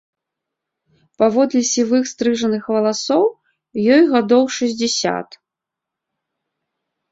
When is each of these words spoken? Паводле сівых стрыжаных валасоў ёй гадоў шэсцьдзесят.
Паводле 1.23 1.61
сівых 1.73 2.03
стрыжаных 2.13 2.63
валасоў 2.77 3.23
ёй 3.99 4.09
гадоў 4.15 4.43
шэсцьдзесят. 4.59 5.41